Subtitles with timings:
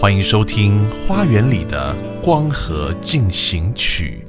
[0.00, 4.22] 欢迎收听《花园里的光合进行曲》。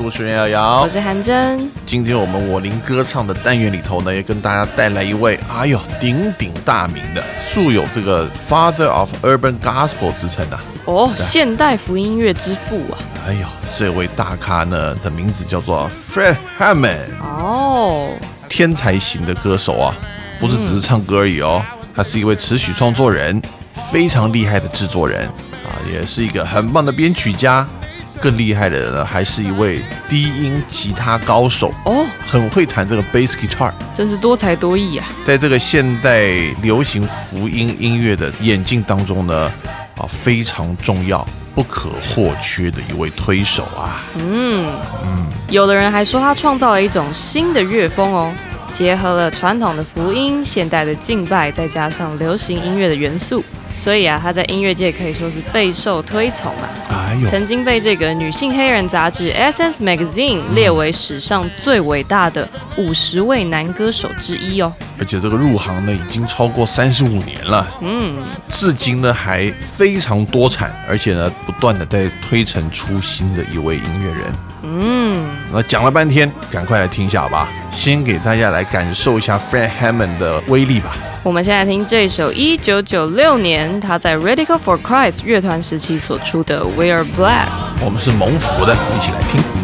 [0.00, 0.88] 主持人瑶瑶我。
[0.88, 10.58] 是韩真，今天我们我灵歌唱的单元里头呢，也跟大家带来一位，哎呦，鼎鼎大名的，素有这个 Father of Urban Gospel 之称啊。
[10.86, 12.96] 哦，现代福音乐之父啊，
[13.28, 18.08] 哎呦，这位大咖呢的名字叫做 Fred Hammond，哦，
[18.48, 19.94] 天才型的歌手啊，
[20.38, 21.62] 不是只是唱歌而已哦，
[21.94, 23.38] 他是一位词曲创作人，
[23.92, 27.68] 非常厉害的制作人啊，也是一个很棒的编曲家。
[28.20, 33.72] 更厉害的呢，还是一位低音吉他高手，哦，很会弹这个 bass guitar。
[33.94, 36.28] 真是多才多艺啊，在这个现代
[36.62, 39.50] 流行福音音乐的演进当中呢，
[39.96, 44.04] 啊，非常重要、不可或缺的一位推手啊。
[44.18, 44.70] 嗯。
[45.04, 45.26] 嗯。
[45.48, 48.32] 有的人还说他创造了一种新的乐风哦，
[48.70, 56.68] 结合了传统的福音、现代的敬拜，再加上流行音乐的元素，所以啊，他在音乐界可以说是备受推崇啊。
[56.90, 64.72] 哎呦，曾经被这个女性黑人杂志《Essence Magazine》列为史上最伟大的五十位男歌手之一哦。
[64.98, 68.16] 而且这个入行呢已经超过三十五年了，嗯，
[68.48, 74.34] 至今呢还非常多产，而且呢不断的在推陈出新的一位音乐人。
[74.62, 77.48] 嗯，那讲了半天，赶快来听一下吧。
[77.70, 80.94] 先给大家来感受一下 Fred Hammond 的威力吧。
[81.22, 87.74] 我们现在听这首一九九六年他在 Radical for Christ 乐团时期所出的《We Are Blessed》。
[87.84, 89.59] 我们是蒙福的，一起来听。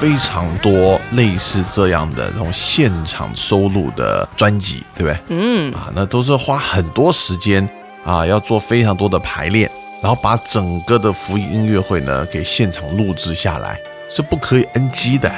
[0.00, 5.18] 非常多类似这样的这种现场收录的专辑，对不对？
[5.28, 7.68] 嗯，啊，那都是花很多时间
[8.02, 9.70] 啊，要做非常多的排练，
[10.02, 13.78] 然后把整个的福音音乐会呢给现场录制下来，
[14.10, 15.30] 是不可以 NG 的。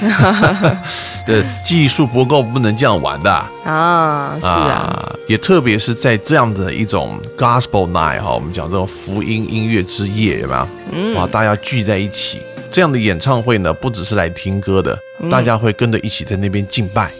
[1.24, 3.30] 对，技术不够不能这样玩的。
[3.64, 10.68] 啊，是啊，也特别是在这样的一种 Gospel Night 哈，我们讲这种福音音乐之夜，有没有？
[10.92, 14.98] 嗯，哇，大家聚在一起，这样的演唱会呢，不只是来听歌的，
[15.30, 17.10] 大家会跟着一起在那边敬拜。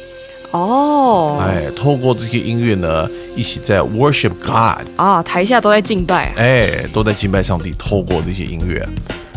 [0.52, 7.72] 哦，哎，透过这些音乐呢，一起在 worship God，啊，台下都在敬拜，哎，都在敬拜上帝。
[7.78, 8.80] 透过这些音乐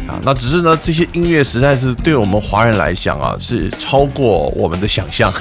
[0.08, 5.32] 啊，那只是呢，这些音乐实在是对我们华人来讲啊，是超过我们的想象。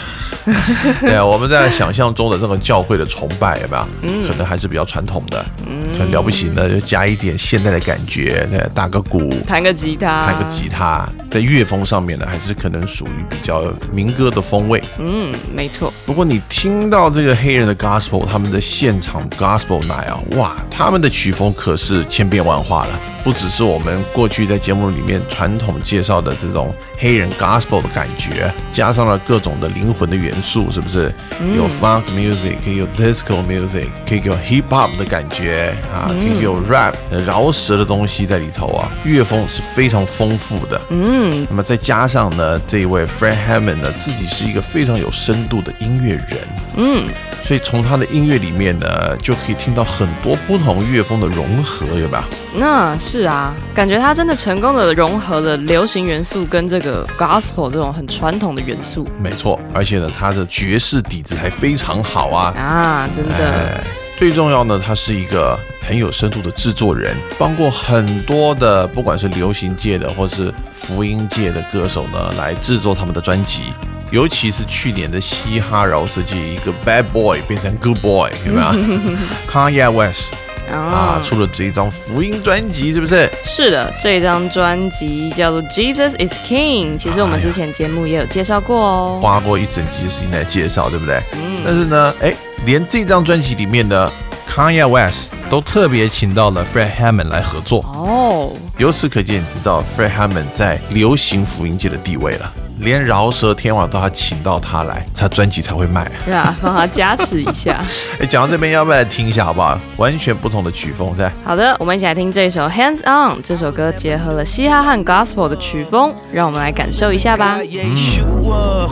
[1.01, 3.89] 对啊，我们在想象中的这个教会的崇拜有没有？
[4.03, 13.63] 嗯，可能还是比较传统的，嗯，很了不起呢，就加一点现代的感觉，对，打个鼓，弹个吉他，弹个吉他，在乐风上面呢，还是可能属于比较
[13.93, 14.83] 民歌的风味。
[14.99, 15.93] 嗯，没错。
[16.05, 31.13] 不过你听到这个黑人的 gospel，他们的现场 gospel night 啊，哇，他们的曲风可是千变万化了，不只是我们过去在节目里面传统介绍的这种黑人 gospel 的感觉，加上了各种的灵魂的元素，是不是？
[31.57, 40.81] 有 funk music，可以有 disco music，可以有 hip hop 的感觉啊，可以有 rap 饶舌的东西在里头啊，乐风是非常丰富的。
[40.91, 46.39] 嗯，那么再加上呢，这一位 Fred Hammond 呢，自己是一个非常有深度的音乐人，
[46.77, 47.09] 嗯，
[47.43, 52.42] 所以从他的音乐里面呢，就可以听到很多不同乐风的融合，有没有？
[52.55, 62.53] 那是啊，感觉他真的成功的融合了流行元素跟这个 gospel 这种很传统的元素没错，而且呢，他的爵士底子还非常好啊。
[62.57, 63.81] 啊，真的，哎，
[64.19, 73.73] 最重要呢，他是一个很有深度的制作人，帮过很多的不管是流行界的或是福音界的歌手呢，来制作他们的专辑。
[74.11, 78.67] 尤其是去年的嘻哈饶舌界，一个 bad boy 变成 good boy，有没有？
[79.51, 80.35] Kanye West
[80.73, 83.31] 啊，啊，出了这一张福音专辑，是不是？
[83.45, 89.21] 是的，这张专辑叫做 Jesus is King，其实我们之前节目也有介绍过哦。
[89.23, 91.23] 花过一整集的时间来介绍，对不对？
[91.35, 92.35] 嗯但是呢，哎，
[92.67, 94.11] 连这张专辑里面的
[94.49, 97.81] Kanye West 都特别请到了 Fred Hammond 来合作。
[97.95, 106.11] 哦，由此可见，你知道 Fred Hammond 在流行福音界的地位了，连饶舌天王都要请到他来，他专辑才会卖。
[106.25, 107.81] 对啊，帮他加持一下。
[108.19, 109.79] 哎，讲到这边，要不要来听一下好不好？
[109.97, 113.41] 完全不同的曲风，在好的，我们一起来听这首 Hands On。
[113.43, 117.59] 这首歌结合了嘻哈和 Gospel 的曲风，让我们来感受一下吧。
[117.59, 118.89] Yeshua,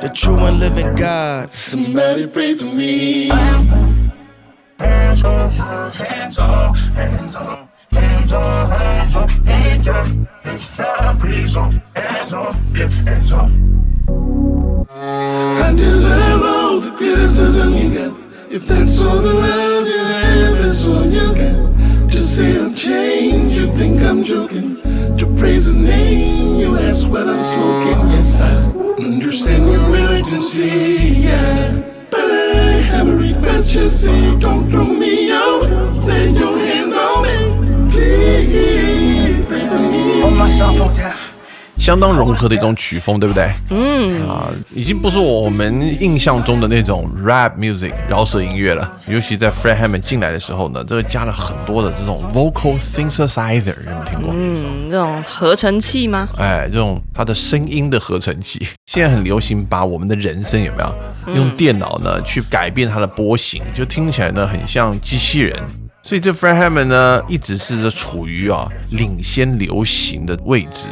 [0.00, 1.50] the true and living God.
[1.52, 3.30] Somebody pray for me.
[10.50, 10.52] I
[15.76, 18.12] deserve all the criticism you get.
[18.50, 21.54] If that's all the love you have, that's all you get.
[22.08, 24.82] To say I've changed, you think I'm joking.
[25.18, 28.10] To praise his name, you ask what I'm smoking.
[28.10, 28.52] Yes, I
[28.98, 30.66] understand your reluctancy,
[31.28, 31.76] yeah.
[32.10, 35.62] But I have a request, just say don't throw me out.
[36.04, 37.36] Lay your hands on me,
[37.92, 38.79] please.
[41.78, 43.50] 相当融合的一种曲风，对不对？
[43.70, 48.92] 嗯，啊，已经不是我们印象中的那种 rap music 饶舌音乐了。
[49.06, 54.30] 尤其在 Fred Hammond 进来的时候呢，这个加了很多的这种 vocal synthesizer，有没有听过？
[54.36, 56.28] 嗯，这种合成器吗？
[56.36, 65.58] 哎，这种它的声音的合成器，现在很流行，把我们的人声有没有用电脑呢去改变它的波形，就听起来呢很像机器人。
[66.10, 70.88] 所以这 Fred Hammond 呢，一直是处于啊领先流行的位置。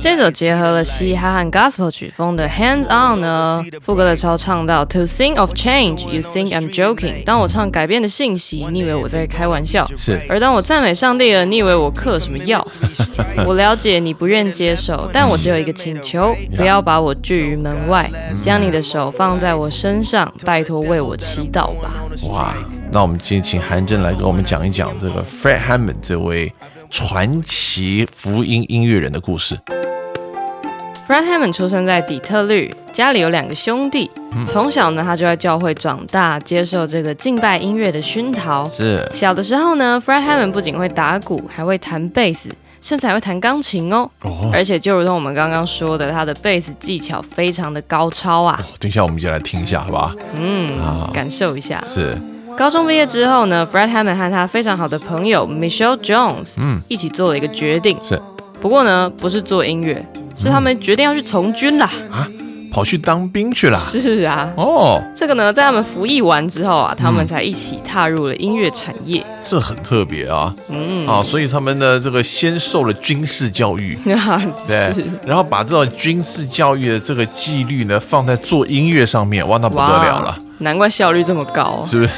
[0.00, 7.24] 这首结合了嘻哈和 gospel 曲风的 Hands On 呢，副歌的超唱到 To sing of change, you think I'm joking。
[7.24, 12.66] 当我唱改变的信息，你以为我在开玩笑；是而当我赞美上帝了，你以为我嗑什么药？
[13.46, 18.10] 我了解你不愿接受，但我只有一个请求，不要把我拒于门外，
[18.42, 21.94] 将你的手放在我身上，拜托为我祈祷吧。
[22.30, 22.54] 哇，
[22.92, 26.52] 那我们今天请韩正来跟我们讲一讲这个 Fred Hammond 这位
[26.96, 29.58] 传奇福音音乐人的故事。
[31.08, 34.08] Fred Hammond 出生在底特律，家里有两个兄弟。
[34.46, 38.64] 从小呢，他就在教会长大，接受这个敬拜音乐的熏陶。
[38.66, 42.48] 是小的时候呢，Fred Hammond 不仅会打鼓，还会弹贝斯，
[42.80, 44.08] 甚至还会弹钢琴哦。
[44.22, 48.64] 哦，而且就如同我们刚刚说的，他的贝斯技巧非常的高超啊。
[48.78, 50.14] 等一下我们就来听一下，好不好？
[50.36, 51.82] 嗯啊，感受一下。
[51.84, 52.16] 是
[52.56, 58.20] 高中毕业之后呢，Fred Hammond 和他非常好的朋友 Michelle Jones，嗯，一起做了一个决定，是，
[58.60, 60.04] 不过呢，不是做音乐，
[60.36, 61.90] 是他们决定要去从军啦。
[62.10, 62.28] 啊？
[62.72, 63.78] 跑去当兵去啦。
[63.78, 69.24] 是啊，哦，这个呢，在他们服役完之后啊，他们才一起踏入了音乐产业。
[69.44, 70.52] 这很特别啊。
[70.70, 73.96] 嗯，啊，所以他们呢，这个先受了军事教育，
[74.66, 74.92] 对。
[74.92, 82.10] 是，然后把这种军事教育的这个纪律呢，放在做音乐上面，哇，那不得了了，难怪效率这么高，是不是？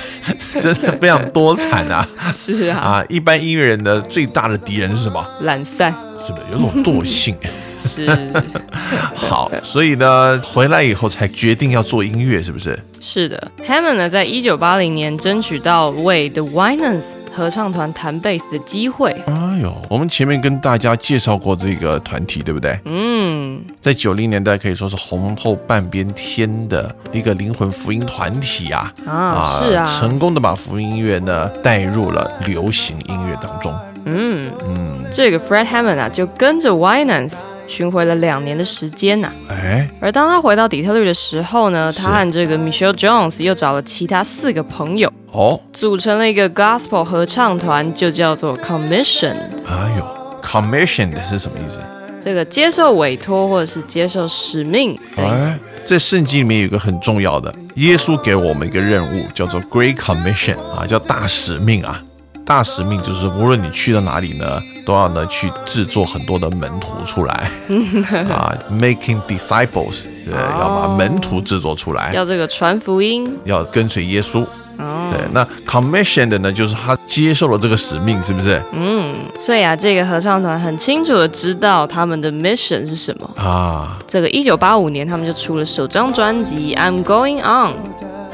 [0.59, 2.09] 真的非常多产啊！
[2.33, 5.23] 是啊，啊，一般音乐人的最大的敌人是什么？
[5.43, 7.37] 懒散，是不是有种惰性？
[7.79, 8.09] 是，
[9.15, 12.79] 好，所以呢，回来以后才决定要做音乐，是不是？
[12.99, 19.13] 是的，Hammond 呢，在一九八零年争取到为 The Winans 合唱团弹贝斯的机会。
[19.27, 22.81] 哎呦，我们前面跟大家介绍过这个团体，对不对？
[22.87, 33.75] 嗯，在九零年代可以说是红透半边天的一个灵魂福音团体啊啊，是啊，成功的把福音音乐呢带入了流行音乐当中。
[34.05, 37.35] 嗯嗯，这个 Fred Hammond 啊，就跟着 Winans。
[37.69, 49.35] 巡回了两年的时间呐，哎，而当他回到底特律的时候呢，他和这个 Michelle Jones 又找了其他四个朋友，哦，组成了一个 Gospel 合唱团，就叫做 Commission。
[49.69, 50.07] 哎呦
[50.41, 51.81] ，Commission 是什么意思？
[52.21, 55.59] 这个接受委托或者是接受使命的意思。
[55.87, 62.03] 在圣经里面有一个很重要的，耶稣给我们一个任务，叫做 Great Commission 啊，叫大使命啊。
[62.47, 67.51] 大使命就是无论你去到哪里呢，都要呢去制作很多的门徒出来
[68.31, 74.47] 啊，making disciples，对，要把门徒制作出来，要这个传福音，要跟随耶稣。
[74.79, 78.63] 哦对，那 commissioned 呢，就是他接受了这个使命，是不是？
[78.73, 83.99] 嗯，所以啊，这个合唱团很清楚的知道他们的 mission 是什么啊。
[84.07, 87.73] 这个一九八五年，他们就出了首张专辑《I'm Going On》，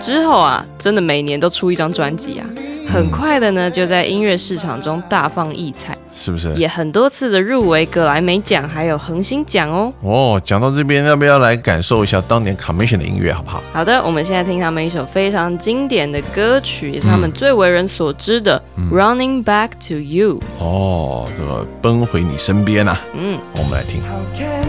[0.01, 2.47] 之后啊，真的每年都出一张专辑啊。
[2.93, 6.53] 很快的呢，就在音乐市场中大放异彩，是不是？
[6.57, 9.91] 也很多次的入围格莱美奖，还有恒星奖哦。
[10.03, 13.63] 哦，讲到这边，要不要来感受一下当年 Commission 的音乐，好不好？
[13.73, 18.63] 好的，我们现在听他们一首非常经典的歌曲，也是他们最为人所知的
[18.95, 20.39] 《Running Back to You》。
[20.59, 23.01] 哦，这个奔回你身边啊。
[23.15, 24.03] 嗯，我们来听。
[24.03, 24.63] How can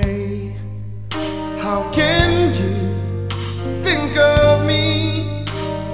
[0.00, 0.13] you
[3.82, 5.24] think of me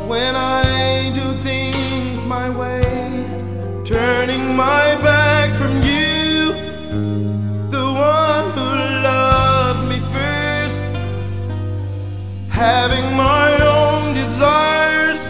[0.08, 2.82] when I do things my way?
[3.84, 6.52] Turning my back from you,
[7.70, 8.68] the one who
[9.10, 10.88] loved me first.
[12.48, 15.22] Having my own desires,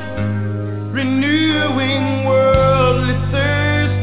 [0.90, 4.02] renewing worldly thirst.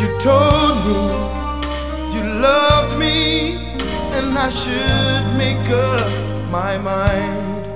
[0.00, 0.63] You told
[4.46, 6.06] I should make up
[6.50, 7.66] my mind.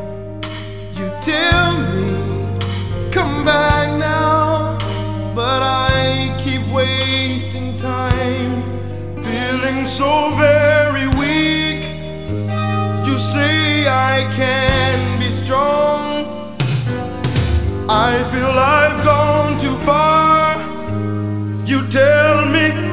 [0.99, 4.77] You tell me, come back now,
[5.35, 8.63] but I keep wasting time,
[9.23, 11.89] feeling so very weak.
[13.07, 16.27] You say I can be strong.
[17.89, 20.59] I feel I've gone too far.
[21.65, 22.89] You tell me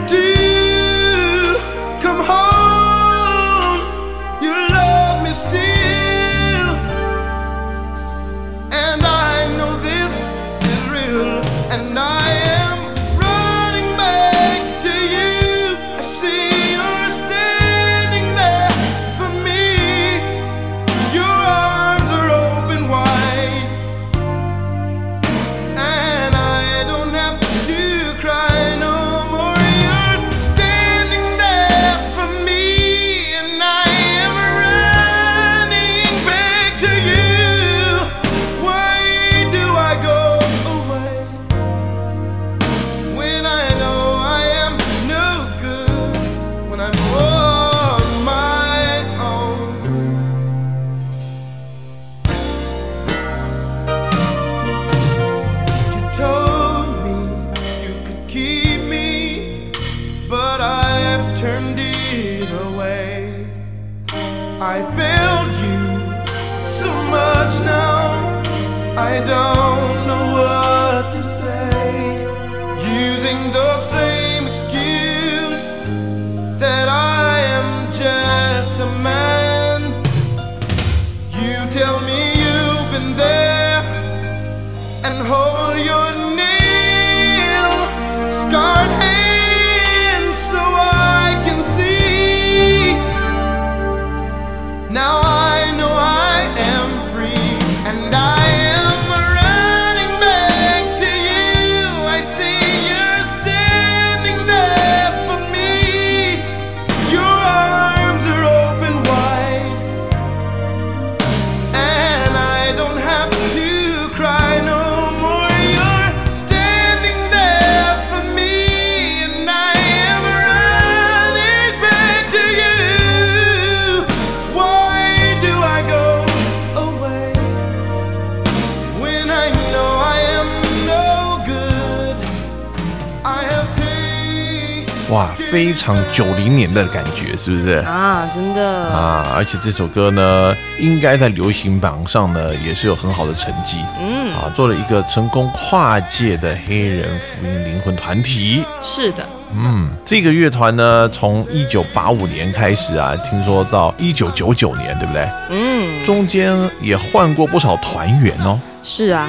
[135.56, 137.76] 非常九零年的感觉，是不是？
[137.76, 143.78] 啊，真的啊，而且这首歌呢，应该在流行榜上呢也是有很好的成绩。
[143.98, 148.66] 嗯，啊，做了一个成功跨界的黑人福音灵魂团体。
[148.82, 155.26] 是的，嗯，这个乐团呢，从一九八五年开始啊，听说到一九九九年，对不对？
[155.52, 155.65] 嗯，
[156.06, 158.60] 中间也换过不少团员哦。
[158.84, 159.28] 是啊，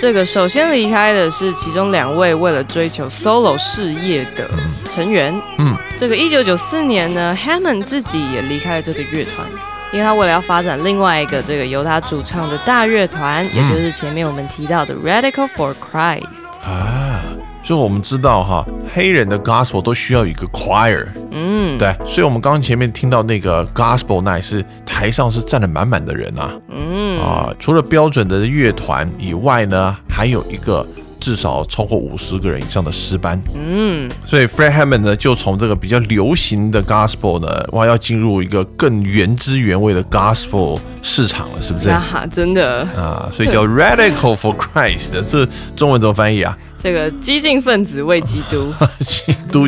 [0.00, 4.50] 这个首先离开的是其中两位为了追求 solo 事业的
[4.90, 5.32] 成员。
[5.58, 9.46] 嗯，这个一九九四年呢，Hammond 自己也离开了这个乐团，
[9.92, 16.48] 因为他为了要发展另外一个这个由他主唱的大乐团，也就是前面我们提到的 Radical for Christ。
[16.64, 17.22] 啊，
[17.62, 26.50] 就我们知道哈，黑人的 gospel 都需要一个 choir，嗯，对，所以我们刚刚前面听到那个 gospel，Night 是台上是站了满满的人啊。
[26.68, 30.86] 嗯，啊，除了标准的乐团以外呢，还有一个
[31.20, 33.40] 至少超过五十个人以上的诗班。
[33.54, 41.90] 嗯，所以 Fred Hammond 呢，就从这个比较流行的 gospel 呢，哇，要进入一个更原汁原味的 gospel 市场了，是不是？
[41.90, 46.56] 啊，真的，啊，所以叫 Radical for Christ，这中文怎么翻译啊？
[46.76, 49.66] 这个激进分子为基督 基督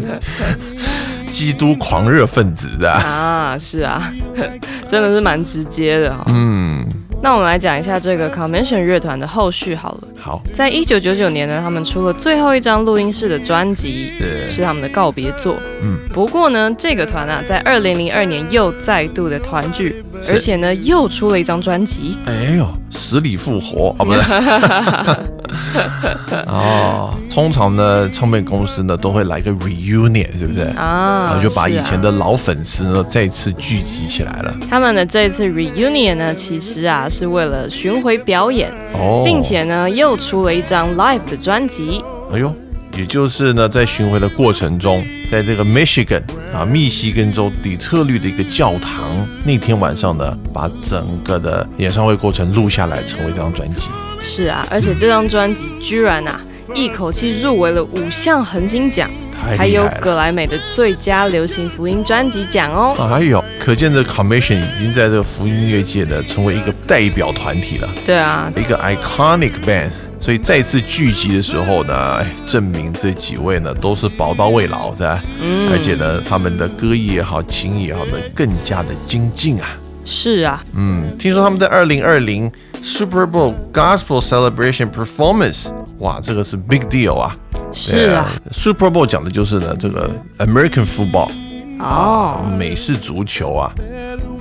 [1.30, 2.90] 基督狂热分子的。
[2.90, 4.12] 啊，是啊，
[4.86, 6.84] 真的是蛮直接的哈、嗯，
[7.22, 10.08] 那我们来讲一下这个 Convention 乐团的后续好了。
[10.18, 14.12] 好，在一九九九年呢，他们出了最后一张录音室的专辑，
[14.50, 15.56] 是他们的告别作。
[15.82, 22.18] 嗯，不过呢，这个团啊，在二零零二年又再度的团聚，而且呢，又出了一张专辑。
[22.26, 24.20] 哎呦，死里复活啊，不是？
[26.46, 30.60] 哦，通常呢，唱片公司呢都会来个 reunion，是不是？
[30.60, 34.54] 然啊，后就把以前的老粉丝呢再次聚集起来了。
[34.68, 42.02] 他们的这次 reunion 呢，其实啊是为了巡回表演，哦，并且呢又出了一张 live 的专辑。
[42.32, 42.54] 哎呦，
[42.96, 46.22] 也就是呢，在巡回的过程中，在这个 Michigan
[46.54, 53.88] 啊，密西根州底特律的一个教堂，那天晚上呢，把整个的演唱会过程录下来，成为这张专辑。
[54.20, 56.40] 是啊，而且这张专辑居然啊
[56.74, 59.10] 一口气入围了五项恒星奖，
[59.56, 59.88] 还有！
[60.00, 62.94] 格莱美的最佳流行福音专辑奖哦。
[63.12, 69.90] 哎呦，可见这 Commission 已经在这个福音乐界呢，成为一个代表团体了，对啊，一个 iconic band。
[70.20, 75.24] 所以再次聚集的时候呢，哎，证明这几位呢都是宝刀未老，是吧？
[75.40, 79.66] 嗯而且呢，他们的歌艺也好，琴艺也好呢，更加的精进啊。
[80.04, 82.50] 是啊，嗯，听说他们在二零二零
[82.82, 87.36] Super Bowl Gospel Celebration Performance，哇，这个是 big deal 啊！
[87.72, 91.30] 是对啊，，Super Bowl 讲的就是呢这个 American football
[91.78, 93.72] 哦，美式足球啊，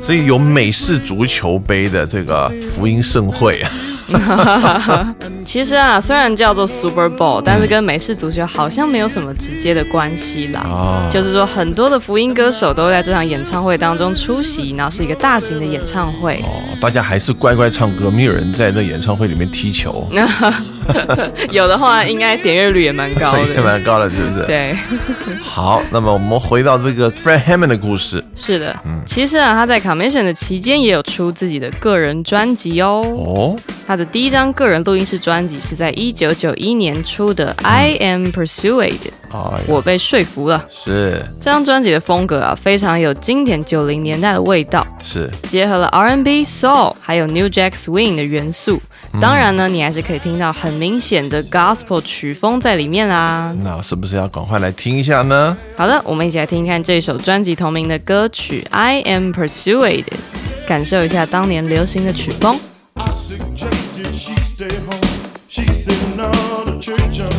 [0.02, 3.72] 所以有美式足球杯的这个福音盛会啊。
[5.46, 10.62] 其实啊，虽然叫做 Super Bowl，但是跟美式足球好像没有什么直接的关系啦。
[10.62, 16.44] 啊，就是说，很多的福音歌手都会在这场演唱会当中出席，然后是一个大型的演唱会。
[16.44, 20.08] 哦，大家还是乖乖唱歌，没有人在那演唱会里面踢球，
[21.52, 23.62] 有的话，应该点阅率也蛮高也的。
[23.64, 24.46] 蛮高的，是不是？
[24.46, 24.76] 对，
[25.42, 28.76] 好，那么我们回到这个 Fred Hammond 的故事是的。
[28.86, 33.02] 嗯其实啊，他在 Commission 的期间也有出自己的个人专辑哦。
[33.18, 33.56] 哦，
[33.90, 39.10] 他的第一张个人录音室专辑是在一九九一年出的《I Am Persuaded》，
[39.66, 40.64] 我被说服了。
[40.70, 48.80] 是这张专辑的风格啊，非常有经典九零年代的味道，是，结合了 R&B、Soul 还有 New Jack Swing 的元素。
[49.20, 53.56] 当然呢，你还是可以听到很明显的 Gospel 曲风在里面啦。
[53.64, 55.58] 那是不是要赶快来听一下呢？
[55.76, 60.04] 好的，我们一起来听一看这首专辑同名的歌曲《I Am Persuaded》，
[60.68, 62.56] 感受一下当年流行的曲风。
[66.98, 67.39] Church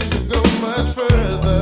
[0.00, 1.57] to go much further.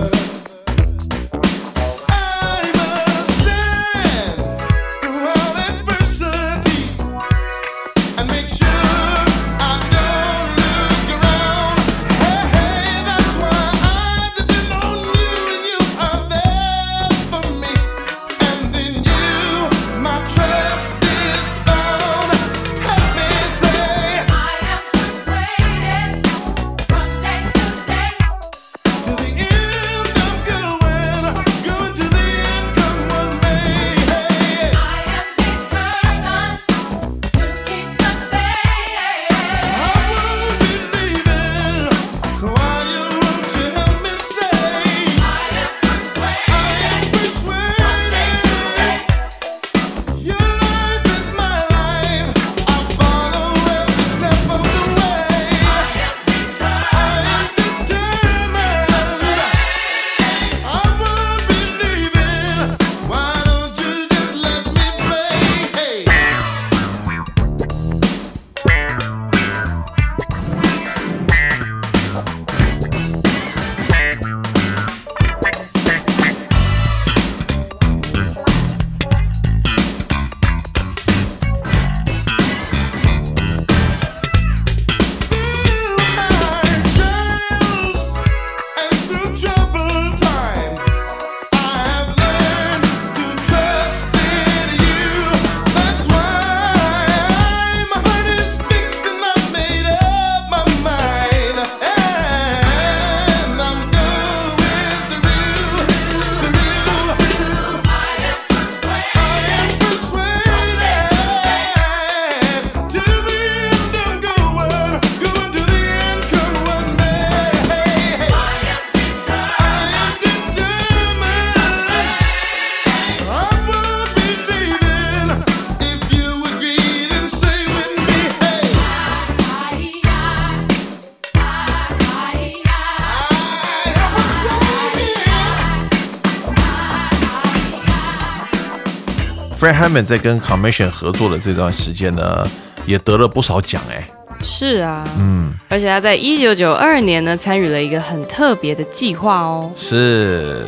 [139.67, 142.47] Fred Hammond 在跟 Commission 合作的这段时间呢，
[142.87, 144.09] 也得了不少奖哎。
[144.39, 149.69] 是啊，嗯，而且他在一九九二年呢，参与了一个很特别的计划哦。
[149.77, 150.65] 是，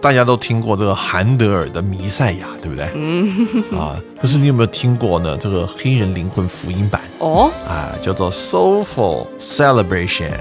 [0.00, 2.88] 大家都听过这个韩德尔的《弥赛亚》，对不对？
[2.94, 3.46] 嗯。
[3.78, 5.36] 啊，可是你有没有听过呢？
[5.36, 10.32] 这个黑人灵魂福音版哦，啊，叫做 Soulful Celebration。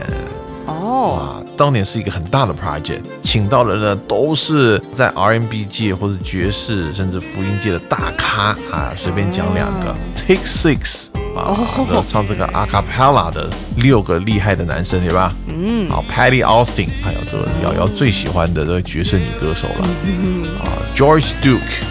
[0.65, 11.57] 哦，啊，当年是一个很大的 project，请到的呢都是在 R&B 界或者爵士甚至福音界的大咖啊，随便讲两个，Take Six 啊，
[11.89, 15.33] 那唱这个 a cappella 的六个厉害的男生，对吧？
[15.47, 21.81] 嗯，好，Patty Austin，还有这个瑶瑶最喜欢的这个爵士女歌手了，嗯啊，George Duke，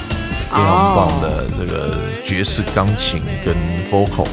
[0.48, 3.57] 非常棒的这个爵士钢琴跟
[3.90, 4.29] vocal。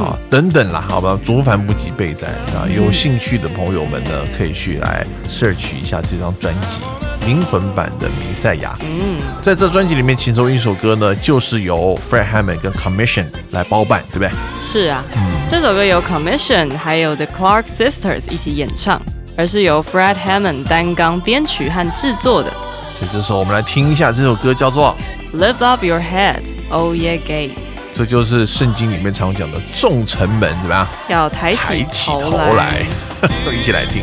[0.00, 2.64] 啊，等等啦，好吧，竹凡不及备载啊！
[2.68, 6.78] 有兴趣的朋友们呢，可以去来 search 一下这张专辑
[7.26, 8.76] 《灵魂版的弥赛亚》。
[8.84, 14.30] 嗯，在这专辑里面，其中一首歌呢，就是由 Fred Hammond 跟 Commission 来包办，对不对？
[14.62, 15.04] 是啊，
[15.48, 19.00] 这首歌由 Commission 还有 The Clark Sisters 一起演唱，
[19.36, 22.50] 而是由 Fred Hammond 单纲编曲和制作的。
[22.98, 24.96] 所以这时候我们来听一下这首歌，叫做
[25.32, 27.80] Lift Up Your Heads, O Ye Gates。
[27.94, 30.86] 这就是圣经里面常讲的众城门，怎么样？
[31.08, 32.82] 要抬起头头来，
[33.50, 34.02] 一起来听。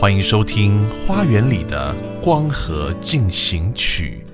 [0.00, 4.24] 欢迎收听《花园里的光合进行曲》。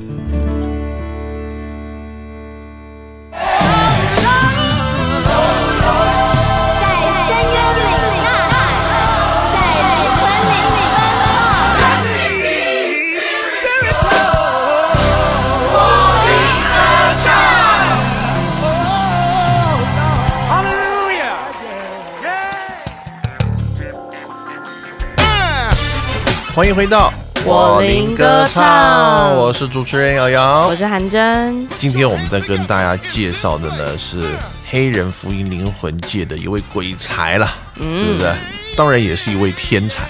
[26.57, 27.13] 欢迎回到
[27.45, 30.75] 我林歌唱我是主持人瑶瑶我。
[30.75, 34.23] 是韩真，今天我们在跟大家介绍的呢是
[34.71, 38.35] 黑人福音灵魂界的一位鬼才啦，是不是？
[38.75, 40.09] 当然也是一位天才。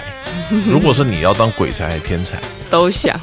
[0.65, 2.37] 如果说你要当鬼才还是天才，
[2.69, 3.19] 都想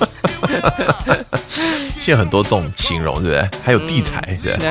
[2.05, 3.49] 现在很多这种形容，对不对？
[3.65, 4.71] 还有地才，对不对？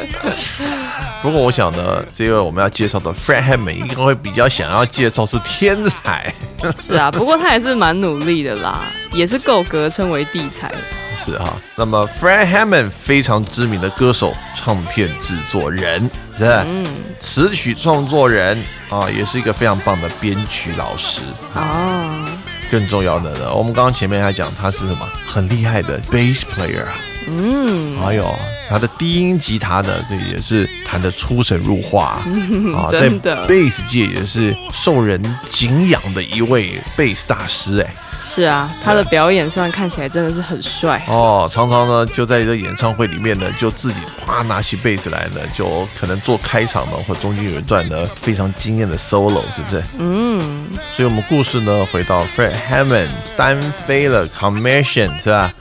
[1.20, 6.34] 不过我想呢，这个我们要介绍的 Fred Hammond 应该会比较想要介绍是天才，
[6.80, 8.80] 是啊，不过他也是蛮努力的啦，
[9.12, 10.72] 也是够格称为地才。
[11.14, 11.52] 是哈。
[11.76, 16.64] 那么 Fred Hammond 非常知名的歌手、唱片制作人，是吧？
[16.66, 16.86] 嗯，
[17.20, 21.20] 词曲创作人啊，也是一个非常棒的编曲老师。
[21.54, 22.26] 哦，
[22.72, 26.96] 更重要的呢，我们刚刚前面还讲他是什么很厉害的 bass player 啊，
[27.28, 28.34] 嗯，还有
[28.66, 32.22] 他的低音吉他呢这也是弹得出神入化。
[32.74, 33.10] 啊，在
[33.46, 37.94] bass 界也是受人敬仰的一位 bass 大师哎。
[38.24, 41.04] 是啊，他的表演上看起来真的是很帅。
[41.08, 49.82] 哦，常常呢就在这演唱会里面呢，就自己啪拿起贝斯来呢，就可能做开场呢，或中间有一段呢非常惊艳的 solo，是不是？
[49.98, 55.52] 嗯，所以我们故事呢回到 Fred Hammond 单飞了 Commission 是吧？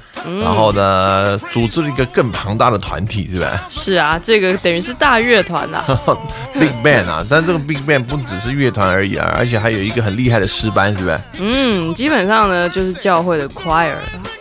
[0.41, 5.83] 然后呢，组织了一个更庞大的团体，是吧是啊，这个等于是大乐团啦。
[6.53, 11.19] Big Band 啊，但这个 Big Band 不只是乐团而已啊，而且还有一个很厉害的诗班，是吧？
[11.39, 13.93] 嗯，基本上呢就是教会的 choir，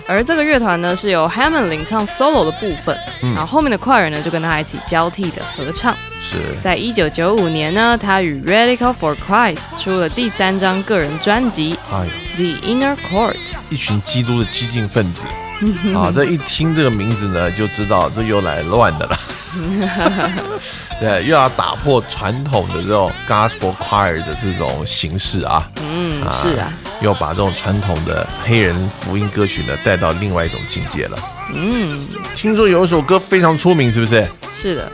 [0.06, 2.96] 而这个乐团呢是由 Hammond 领唱 solo 的部分，
[3.34, 5.94] 然后后面的 choir 呢就跟他一起交替的合唱。
[6.20, 12.06] 是在一九九五年呢，他与 Radical for Christ 出了第三张个人专辑哎，
[12.36, 13.32] 《The Inner Court》。
[13.70, 15.26] 一群基督的激进分子
[15.94, 16.10] 啊！
[16.14, 19.18] 这一听这个名字呢，就知道这又来乱的了。
[21.00, 31.18] 对，又要打破传统的这种 gospel choir 的这种形式啊，嗯，是啊，又把这种传统的黑人福音歌曲呢带到另外一种境界了。
[31.54, 31.98] 嗯，
[32.34, 34.28] 听说有一首歌非常出名，是不是？
[34.54, 34.92] 是的。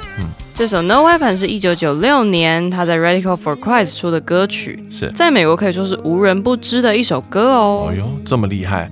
[0.56, 5.10] 这首《No Weapon》是一九九六年他在 Radical for Christ 出的歌曲，是。
[5.10, 7.94] 在美国可以说是无人不知的一首歌哦哦。
[7.94, 8.90] 哟，这么厉害！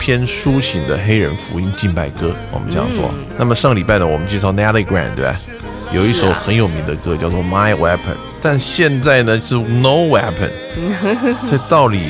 [0.00, 3.10] 偏抒情的黑人福音敬拜歌，我们这样说。
[3.38, 5.36] 那么上礼拜呢，我们介绍 Nelly Grant，对吧？
[5.92, 7.96] 有一首很有名的歌叫做《My Weapon》，
[8.40, 10.50] 但现在呢是 No Weapon，
[11.46, 12.00] 所以到底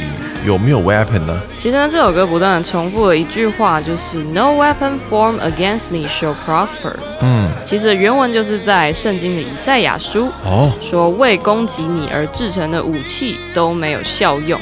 [0.44, 1.40] 有没有 Weapon 呢？
[1.56, 6.92] 其实呢，这首歌不断的重复了一句话，就是 No weapon formed against me shall prosper。
[7.22, 14.60] 嗯，其实原文就是在圣经的以赛亚书哦，说，为攻击你而制成的武器都没有效用。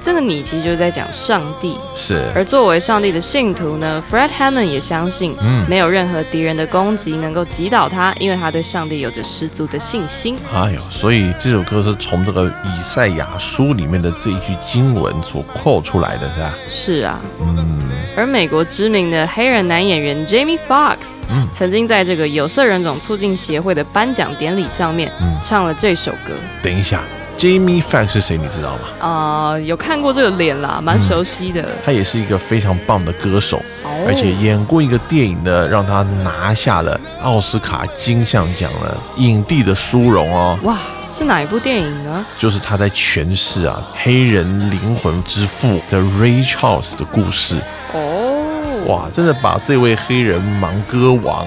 [0.00, 2.24] 这个你其实就是在讲上帝，是。
[2.34, 5.68] 而作为上帝的信徒呢，Fred Hammond 也相信，嗯。
[5.68, 10.36] 没有任何敌人的攻击能够击倒他，因为他对上帝有着十足的信心。
[10.52, 16.54] 哎呦，所以这首歌是从这个以赛亚书里面的这一句经文所扣出来的，是吧？
[16.66, 21.46] 是啊，嗯，而美国知名的黑人男演员 Jamie Foxx，嗯。
[21.52, 25.38] 曾经在这个有色人种促进协会的颁奖典礼上面，嗯。
[25.42, 26.32] 唱了这首歌。
[26.62, 27.02] 等一下
[27.40, 28.36] ，Jamie Foxx 是谁？
[28.36, 28.80] 你知道吗？
[29.00, 31.64] 啊、有看过这个脸啦，蛮熟悉的。
[31.82, 40.58] 他也是一个非常棒的歌手，哦而且演过一个电影呢，让他拿下了奥斯卡金像奖了影帝的殊荣哦。
[40.64, 40.78] 哇，
[41.10, 42.26] 是哪一部电影呢？
[42.36, 47.56] 就是他在诠释啊黑人灵魂之父的 Ray Charles 的故事。
[47.94, 51.46] 哦，哇，真的把这位黑人盲歌王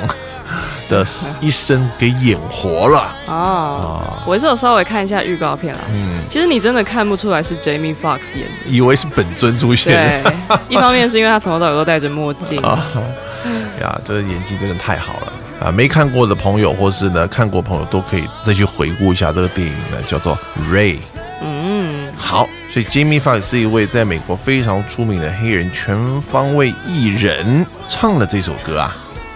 [0.88, 1.06] 的
[1.40, 3.16] 一生给演活了。
[3.28, 5.82] 啊，我是有稍微看一下预告片啦。
[5.92, 8.70] 嗯，其实你真的看不出来是 Jamie Foxx 演的。
[8.70, 12.86] 以为是本尊出现对，一方面是因为他从头到尾都戴着墨镜， 啊。
[13.82, 15.72] 呀，这个演技真的太好了啊！
[15.72, 20.38] 没看过的朋友，或是呢看过朋友，都可以再去回顾一下这个电影呢，叫做
[20.74, 20.94] 《Ray》。
[21.42, 28.96] 嗯，好，所以 Jamie Foxx 是一位在美国非常出名的黑人全方位艺人，唱了这首歌啊。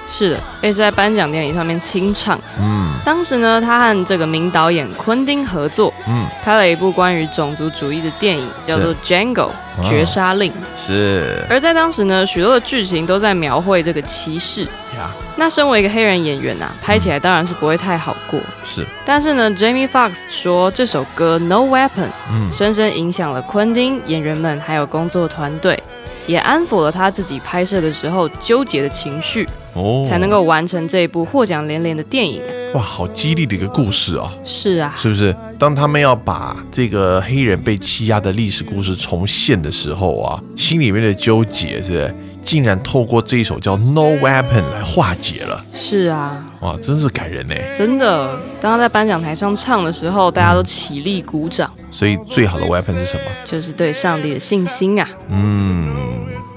[0.09, 2.39] 是的，而且是在颁奖典礼上面清唱。
[2.61, 2.93] 嗯。
[3.05, 9.49] 当时呢，他和这个名导演昆汀合作，嗯，拍了一部关于种族主义的电影，叫做《Django》
[9.83, 10.51] 绝杀令。
[10.77, 11.45] 是。
[11.49, 14.63] 而在当时呢，许多的剧情都在描绘这个歧视。
[14.97, 18.39] 呀，那身为一个黑人演员啊，拍起来当然是不会太好过。
[18.63, 18.85] 是。
[19.05, 21.89] 但是呢，Jamie Foxx 说这首歌《No Weapon》
[22.31, 22.51] 嗯。
[22.51, 25.81] 深深影响了昆汀、演员们还有工作团队，
[26.25, 29.47] 也安抚了他自己拍摄的时候纠结的情绪，
[29.77, 32.49] 哦，才能够完成这一部获奖连连的电影啊。
[32.73, 34.33] 哇，好激励的一个故事啊。
[34.43, 35.35] 是啊，是不是？
[35.59, 45.61] 当他们要把这个黑人被欺压的历史故事重现的时候啊，心里面的纠结是不是竟然透过这一首叫《No Weapon》来化解了。
[45.73, 47.53] 是啊，哇，真是感人呢。
[47.77, 48.39] 真的。
[48.61, 53.23] 当他在颁奖台上唱的时候，大家都起立鼓掌，所以最好的 weapon 是什么？
[53.43, 55.09] 就是对上帝的信心啊。
[55.27, 55.89] 嗯，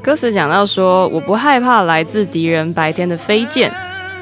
[0.03, 3.71] 歌词讲到说：“我不害怕来自敌人白天的飞剑，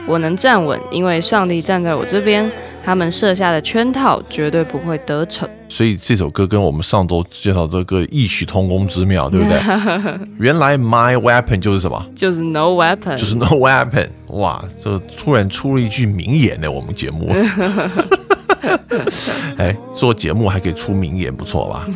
[0.07, 2.51] 我能站稳，因为上帝站在我这边。
[2.85, 5.47] 他们设下的圈套绝对不会得逞。
[5.69, 9.59] 所以这首歌跟我们上周介绍这个异曲同工之妙，对不对？
[10.41, 12.03] 原来 My Weapon 就是什么？
[12.15, 14.09] 就是 No Weapon，就是 No Weapon。
[14.29, 17.31] 哇，这突然出了一句名言呢，我们节目。
[19.59, 21.87] 哎，做节目还可以出名言，不错吧？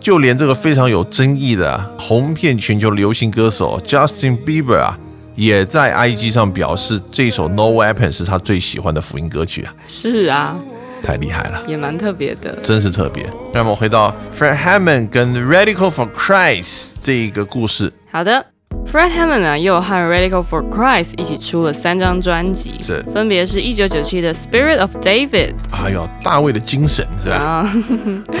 [0.00, 4.98] 就连这个非常有争议的啊红遍全球流行歌手 Justin Bieber 啊，
[5.34, 10.56] 也在 IG 上表示这首 No Weapon 是他最喜欢的福音歌曲啊，是啊，
[11.02, 11.62] 太厉害了。
[11.66, 12.56] 也蛮特别的。
[12.62, 13.24] 真是特别。
[13.52, 18.44] 让我们回到 Fred Hammond 跟 Radical for Christ 这一个故事，好的
[18.84, 27.36] ，Fred Hammond 呢又和 Radical for Christ 一起出了三张专辑，是分别是一九九七的 Spirit of David 哎呦，大卫的精神是吧？
[27.36, 27.70] 啊，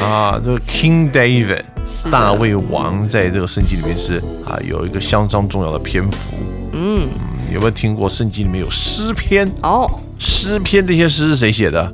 [0.00, 6.36] 啊，这个 King David 是大卫王在这个圣经里面是啊有一个相当重要的篇幅。
[6.72, 7.08] 嗯，嗯
[7.52, 9.50] 有没有听过圣经里面有诗篇？
[9.62, 11.92] 哦，诗篇这些诗是谁写的？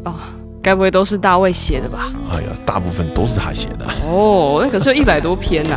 [0.63, 2.11] 该不会都是大卫写的吧？
[2.31, 3.85] 哎呀，大部分都是他写的。
[4.07, 5.75] 哦，那可是有一百多篇呐、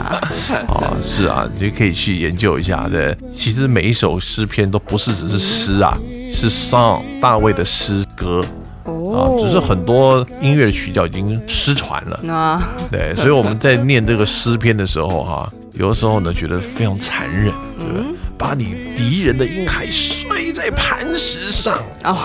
[0.67, 2.87] 啊， 是啊，你可以去研究一下。
[2.87, 5.97] 对，其实每一首诗篇都不是只是诗啊，
[6.31, 8.45] 是 song 大卫的诗歌
[8.83, 12.19] 啊哦，，只是很多音乐的曲调已经失传了。
[12.21, 12.61] 那
[12.91, 18.03] 对，所以我们在念这个诗篇的时候哈、有的时候呢觉得非常残忍，对不对？
[18.37, 21.73] 把你敌人的婴孩摔在磐石上，
[22.03, 22.15] 哦，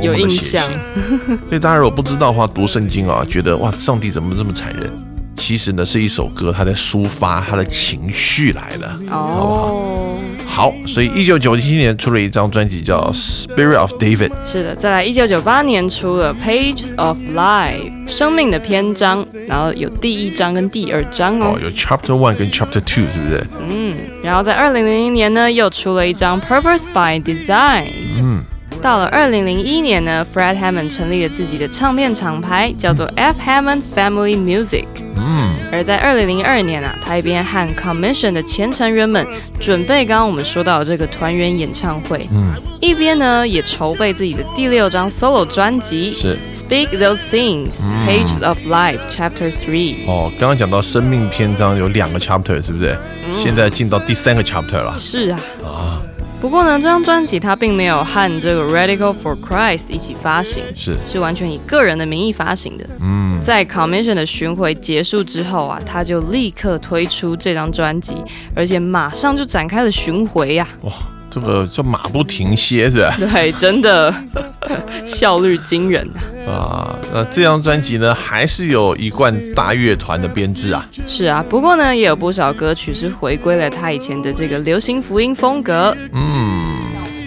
[0.00, 1.38] 多么有印的血象腥。
[1.48, 4.90] 所以大家如果不知道的话，读圣经啊，觉得哇，上帝怎么这么残忍？
[5.36, 9.46] 其实呢，是一首歌，他在抒发他的情绪来了，好不好？
[9.46, 23.46] 哦，好，所以一九九七年出了一张专辑叫《Spirit of David》，是的，再来一九九八年出了《Pages of Life》生命的篇章，然后有第一章跟第二章哦哦，，有 Chapter One 跟 Chapter Two，是不是？
[23.70, 27.84] 嗯，然后在二零零一年呢又出了一张《Purpose by Design》。
[28.18, 28.42] 嗯，
[28.80, 34.86] 到了二零零一年呢，Fred Hammond 成立了自己的唱片厂牌，叫做 F Hammond Family Music。
[35.16, 39.26] 嗯，而在二零零二年啊，他一边和 Commission 的前成员们
[39.60, 46.38] 准备刚刚我们说到的这个团圆演唱会，嗯，一边呢也筹备自己的第六张 solo 专辑是。
[46.54, 50.06] Speak Those Things、Page of Life Chapter Three。
[50.06, 52.96] 哦，刚刚讲到生命篇章有两个 chapter，是不是？
[53.32, 54.96] 现在进到第三个 chapter 了。
[54.98, 56.02] 是啊，啊，
[56.40, 62.86] 不过呢，这张专辑它并没有和这个 Radical for Christ 一起发行，是，是完全以个人的名义发行的。
[63.00, 68.16] 嗯，在 Commission 的巡回结束之后啊，他就立刻推出这张专辑，
[68.56, 70.92] 而且马上就展开了巡回呀、哇，
[71.30, 73.14] 这个叫马不停歇，是吧？
[73.18, 74.12] 对，真的
[75.06, 76.06] 效率惊人
[76.46, 76.50] 啊！
[76.50, 80.88] 啊，那这张专辑呢，还是有一贯大乐团的编制啊。
[81.06, 85.96] 是啊，不过呢，也有不少歌曲是回归了他以前的这个流行福音风格。
[86.12, 86.80] 嗯，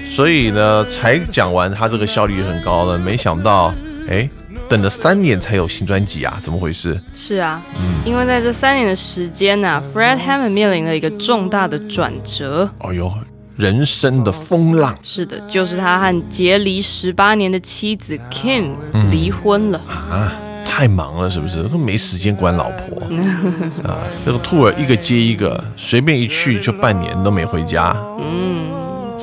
[0.06, 3.74] 所以呢，才讲完他这个效率很高的，没想到，
[4.10, 4.30] 哎，
[4.70, 7.00] 等了三年才有新专辑啊，怎么回事？
[7.14, 7.62] 是啊，
[8.06, 12.70] 因为在这三年的时间呢、f r e d Hammond 面临了一个重大的转折。
[12.80, 13.12] 哎呦，
[13.56, 18.72] 人生的风浪是的，就是他和结离十八年的妻子 Kim
[19.12, 19.80] 离婚了。
[20.10, 20.34] 啊，
[20.66, 21.64] 太忙了，是不是？
[21.64, 23.02] 都没时间管老婆
[23.88, 24.00] 啊。
[24.26, 27.96] 这个 tour 一个接一个，随便一去就半年都没回家。
[28.20, 28.72] 嗯，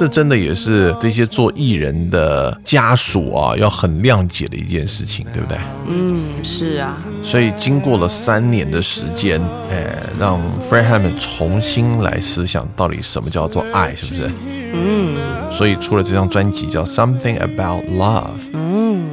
[0.01, 5.59] 这真的也是这些做艺人的家属啊，要很谅解的一件事情，对不对？
[5.89, 9.39] 嗯，是啊，所以经过了三年的时间，
[9.71, 14.31] 哎，让 Fred Hammond 重新来思想到底什么叫做爱，是不是？
[14.73, 15.19] 嗯。
[15.53, 18.23] 所以出了这张专辑叫《Something About Love》。
[18.55, 19.05] 嗯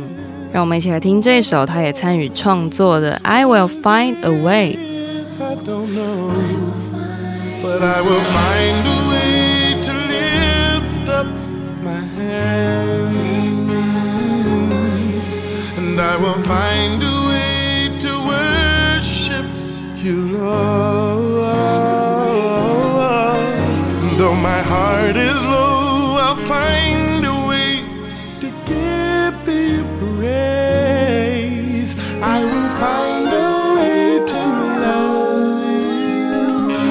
[0.53, 4.79] 让我们一起来听这首他也参与创作的《I Will Find a Way》。
[5.43, 6.31] I don't know,
[7.61, 9.06] but I will find a
[15.99, 19.49] and I will find a way to worship
[20.03, 21.47] you, Lord.
[24.19, 27.83] Though my heart is low, I'll find a way
[28.41, 31.95] to give you praise.
[32.21, 34.41] I will find a way to
[34.85, 35.61] love
[36.61, 36.85] you.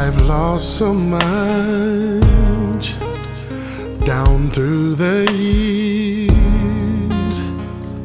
[0.00, 2.25] I've lost so much
[4.56, 6.32] through the years.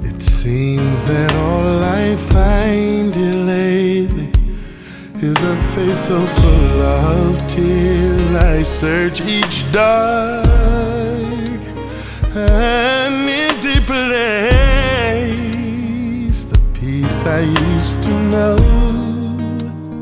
[0.03, 4.29] It seems that all I find here lately
[5.21, 8.33] is a face so full of tears.
[8.33, 10.45] I search each dark
[12.35, 14.51] and empty place,
[16.43, 17.43] the peace I
[17.75, 18.57] used to know.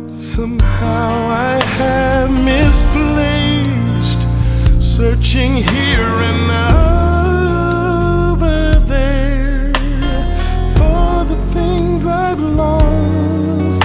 [0.08, 2.89] Somehow I have misplaced,
[5.00, 6.52] searching here and
[8.36, 9.72] over there
[10.76, 13.82] for the things I've lost.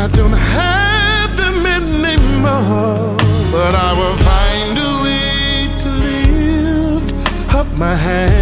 [0.00, 3.16] I don't have them anymore,
[3.50, 7.12] but I will find a way to lift
[7.52, 8.39] up my hands.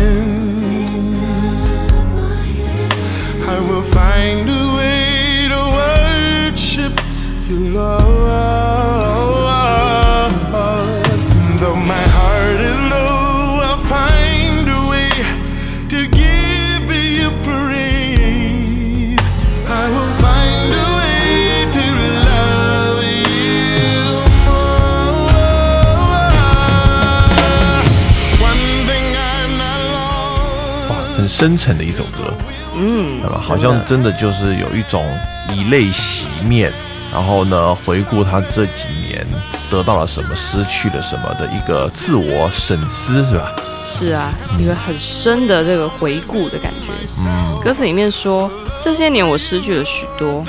[31.38, 32.34] 深沉的一首歌，
[32.74, 33.40] 嗯，对吧？
[33.40, 35.06] 好像真的就是有一种
[35.54, 36.72] 以泪洗面，
[37.12, 39.24] 然后呢，回顾他这几年
[39.70, 43.52] 得到了什么，失去了什么的一个自我审思，是吧？
[43.86, 46.90] 是啊，一个很深的这个回顾的感觉。
[47.20, 50.44] 嗯，歌词里面说，这些年我失去了许多，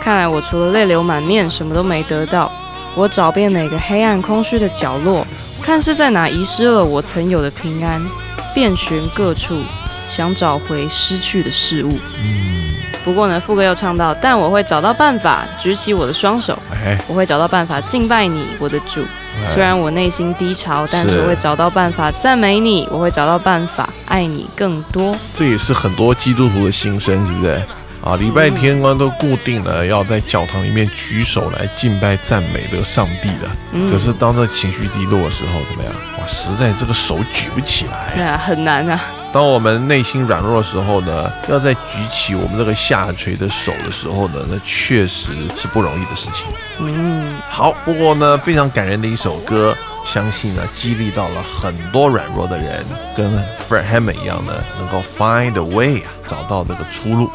[0.00, 2.48] 看来我除了泪流满面，什么都没得到。
[2.94, 5.26] 我找遍每个黑暗空虚的角落，
[5.60, 8.00] 看是在哪遗失了我曾有的平安，
[8.54, 9.60] 遍寻各处，
[10.08, 11.98] 想找回失去的事物。
[12.18, 19.04] 嗯，不过呢，副歌又唱到，但我会找到办法，举起我的双手，哎，我会找到办法敬拜你，我的主。
[19.46, 25.14] 虽然我内心低潮，但是是我会找到办法赞美你，我会找到办法爱你更多。
[25.32, 27.62] 这也是很多基督徒的心声，是不是？
[28.02, 33.90] 啊，礼拜天呢都固定了要在教堂里面举手来敬拜赞美这个上帝的。
[33.90, 35.92] 可是当这情绪低落的时候，怎么样？
[36.18, 38.24] 哇，实在这个手举不起来对。
[38.24, 39.00] 啊，很难啊。
[39.32, 46.46] 当我们内心软弱的时候呢，要再举起我们这个下垂的手的时候呢，那确实是不容易的事情。
[46.78, 53.30] 嗯，好，不过呢，非常感人的一首歌，相信呢激励到了很多软弱的人，跟
[53.68, 57.30] Fred Hammond 一样呢，能够 find a way 啊，找到这个出路。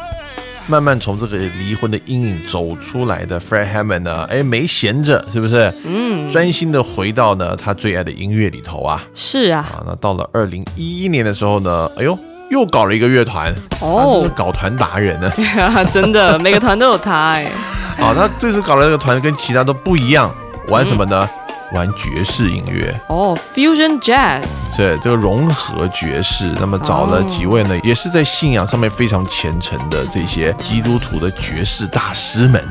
[0.66, 5.72] 慢慢从这个离婚的阴影走出来的 Fred Hammond 呢，哎，没闲着，是不是？
[5.84, 9.02] 嗯，专心的回到呢他最爱的音乐里头啊。
[9.14, 12.18] 是啊，啊，那到了二零一一年的时候呢，哎呦，
[12.50, 15.30] 又搞了一个乐团，哦他是搞团达人呢。
[15.58, 17.44] 啊 真的，每个团都有他哎。
[18.00, 20.34] 啊，他这次搞了这个团跟其他都不一样，
[20.68, 21.28] 玩什么呢？
[21.74, 26.52] 玩爵士音乐，哦，Fusion Jazz，对，这个融合爵士。
[26.60, 32.64] 那么找了几位呢，也是在信仰上面非常虔诚的这些基督徒的爵士大师们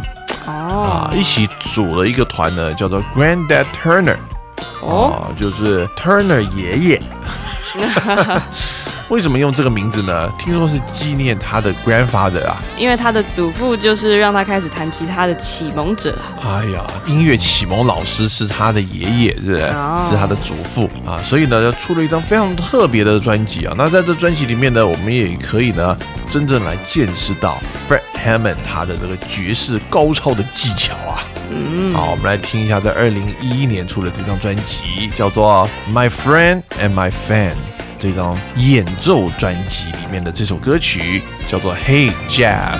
[0.48, 4.18] 哦啊，一起组了一个团呢，叫做 Granddad Turner。
[4.82, 7.02] 哦，啊，就是 Turner 爷爷。
[9.10, 10.30] 为什么用这个名字呢？
[10.40, 12.58] 听说是纪念他的 grandfather 啊。
[12.78, 16.18] 因为他的祖父就是让他开始弹吉他的启蒙者。
[16.44, 19.62] 哎呀，音乐启蒙老师是他的爷爷，是不是？
[19.66, 23.74] 哦是他的祖父啊，所以呢，出了一张非常特别的专辑啊。
[23.78, 25.98] 那在这专辑里面呢，我们也可以呢，
[26.30, 31.24] 真正来见识到 Fred Hammond 他的这个爵士高超的技巧啊。
[31.50, 37.52] 嗯，好，我们来听一下，在二零一一年出的这张专辑，叫做《My Friend and My Fan》。
[38.04, 42.78] 这张演奏专辑里面的这首歌曲叫做《Hey Jeff》。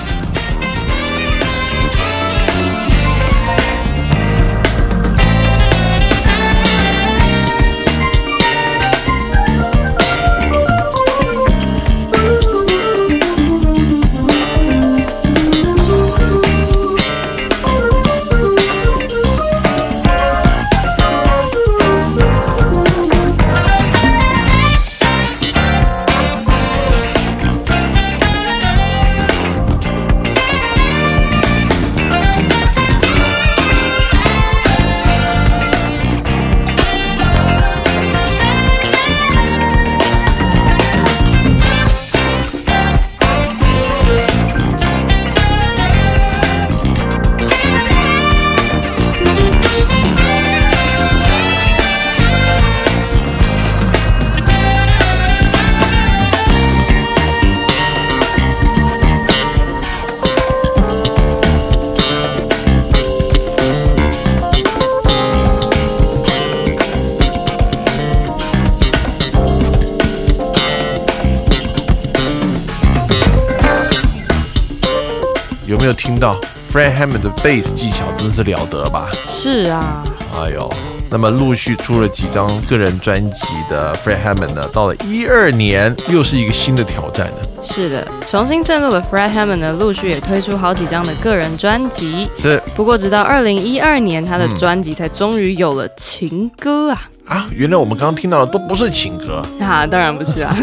[76.72, 79.08] Fred Hammond 的 bass 技巧真是了得吧？
[79.28, 80.02] 是啊，
[80.36, 80.72] 哎呦，
[81.08, 87.48] 那么陆续出了几张个人专辑的 Fred Hammond 呢，到了一二年又是一个新的挑战了。
[87.62, 92.28] 是的，重新振作的 Fred Hammond 呢，陆续也推出好几张的个人专辑。
[92.36, 97.02] 是不过，直到二零一二年，他的专辑才终于有了情歌啊！
[97.28, 100.56] 啊，原来我们刚刚听到的都不是情歌 啊，当然不是啊，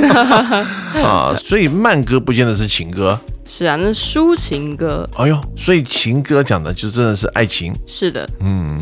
[1.02, 3.18] 啊，所以慢歌不见得是情歌。
[3.54, 5.06] 是啊，那是抒情歌。
[5.18, 7.74] 哎呦，所以情歌讲的就真的是爱情。
[7.86, 8.80] 是的，嗯，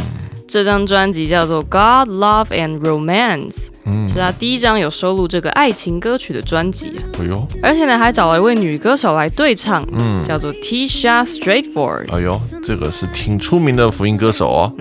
[0.47, 3.49] 这张专辑叫做《God, Love and Romance》，
[3.85, 7.01] 嗯是他第一张有收录这个爱情歌曲的专辑啊。
[7.19, 12.11] 哎呦，而且呢，还找了一位女歌手来对唱，嗯，叫做 Tisha Straightforward。
[12.11, 14.73] 哎呦，这个是挺出名的福音歌手哦。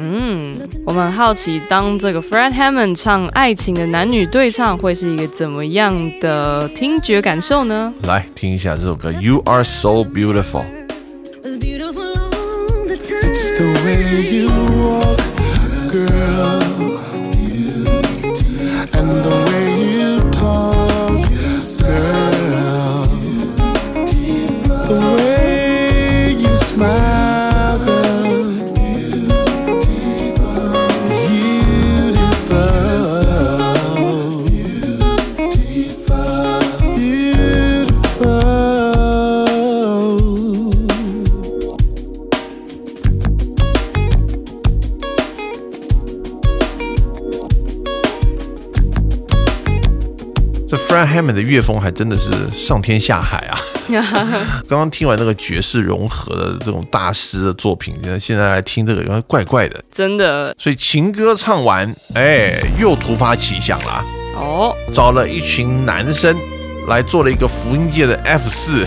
[0.85, 7.93] 我们很好奇，当这个 Fred Hammond 唱爱情的男女对唱，会是一个怎么样的听觉感受呢？
[8.03, 10.65] 来听一下这首歌《You Are So Beautiful》。
[11.43, 13.23] was beautiful all the time.
[13.23, 14.49] It's the way you
[14.81, 15.19] walk,
[15.91, 16.78] girl,
[51.19, 53.59] Hammond 的乐风还真的是上天下海啊！
[54.69, 59.83] 刚刚听完那个爵士融合的这种大师的作品，现在来听这个，有点怪怪的。
[59.91, 60.55] 真的。
[60.57, 64.05] 所以情歌唱完，哎，又突发奇想啦，
[64.37, 66.37] 哦，找了一群男生
[66.87, 68.87] 来做了一个福音界的 F 四，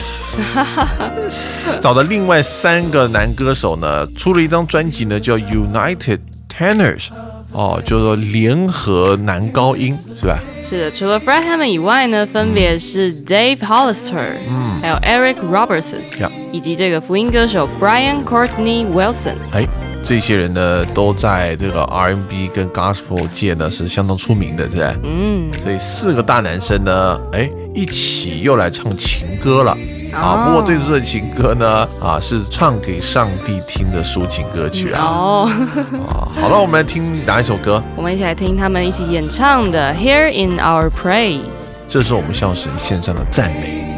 [1.82, 7.08] 找的另外三个男歌手呢，出了一张专辑呢，叫 United Tenors，
[7.54, 10.40] 哦，就是说联合男高音，是吧？
[10.68, 19.36] 是的，除了 Fred Hammond 以外呢，分别是 Dave Hollister，嗯，还有 Eric Robertson，呀以及这个福音歌手 Brian Courtney Wilson。
[19.52, 19.68] 哎，
[20.06, 24.96] 这些人呢，都在这个 R&B 跟 Gospel 界呢是相当出名的，是吧？
[25.04, 29.78] 嗯，所以四个大男生呢，哎，一起又来唱情歌了。
[30.14, 35.04] 啊，不过这次的情歌呢，啊，是唱给上帝听的抒情歌曲啊。
[35.04, 35.52] 哦，
[36.08, 37.82] 啊，好了，我们来听哪一首歌？
[37.96, 41.40] 我们一起来听他们一起演唱的《Here in Our Praise》。
[41.88, 43.91] 这是我们向神献上的赞美。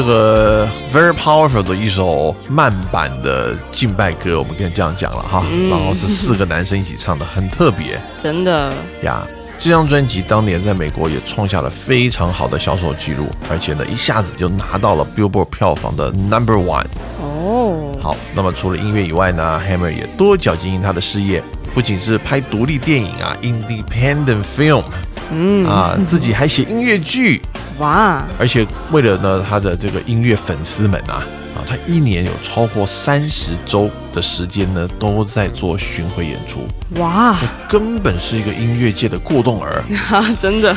[0.00, 5.44] 这个 very powerful 的一首慢版的敬拜歌，我们可以这样讲了哈。
[5.68, 8.72] 然后是四个男生一起唱的，很特别真的
[9.02, 9.22] 呀。
[9.58, 16.86] 这张专辑当年在美国也创下了非常好的销售记录，而且呢，一下子就拿到了 Billboard 票房的 Number One。
[17.20, 24.84] 哦，好，那么除了音乐以外呢，Hammer 也多角经营他的事业，不仅是拍独立电影啊，independent film，
[25.32, 25.66] 嗯。
[25.66, 27.40] 啊，自己还写音乐剧，
[27.78, 36.66] 哇，而且为了呢他的这个音乐粉丝们啊，啊，他一年有超过三十周的时间呢都在做巡回演出，
[37.00, 37.36] 哇，
[37.68, 39.82] 根本是一个音乐界的过动儿。
[40.10, 40.76] 啊， 真的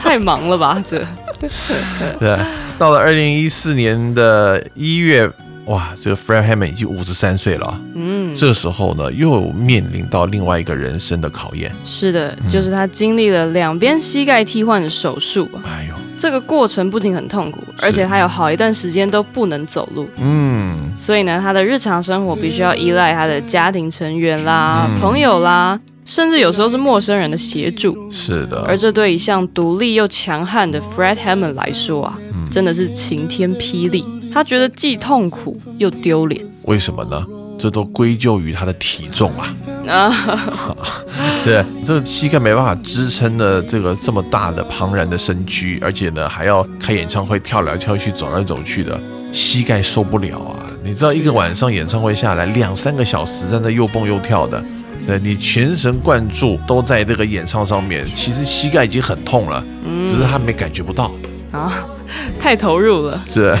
[0.00, 0.82] 太忙了吧？
[0.86, 1.04] 这。
[2.20, 2.38] 对，
[2.78, 5.26] 到了二零一四年的一月，
[5.70, 11.72] 哇，这个 Fred Hammond 已经五十三岁了，嗯，这时候呢又面临到另外一个人生的考验。
[11.84, 15.62] 是的，就是他经历了两边膝盖替换的手术啊。
[15.64, 28.10] 哎呦，这个过程不仅很痛苦，而且他有好一段时间都不能走路，嗯，所以呢，他的日常生活必须要依赖他的家庭成员啦、朋友啦，甚至有时候是陌生人的协助。
[28.10, 32.18] 是的，而这对一向独立又强悍的 Fred Hammond 来说啊，
[32.50, 34.04] 真的是晴天霹雳。
[34.32, 37.24] 他觉得既痛苦又丢脸为什么呢？
[37.58, 39.54] 这都归咎于他的体重啊。
[39.88, 40.76] 啊！
[41.44, 48.98] 对，这个膝盖没办法支撑的这个这么大的庞然的身躯，而且呢还要开演唱会跳来跳去、走来走去的，
[49.32, 50.66] 膝盖受不了啊！
[50.82, 54.62] 你知道一个晚上演唱会下来两三个小时在那又蹦又跳的，
[55.06, 59.62] 对你全神贯注都在这个演唱上面，其实膝盖已经很痛了，
[60.06, 61.10] 只是他没感觉不到。
[61.52, 61.84] 啊，
[62.40, 63.20] 太投入了。
[63.28, 63.56] 是，